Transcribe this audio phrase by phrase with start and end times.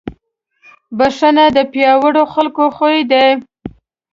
[0.97, 3.27] بښنه د پیاوړو خلکو خوی دی.